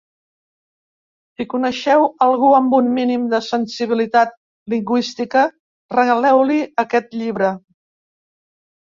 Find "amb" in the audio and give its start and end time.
2.59-2.71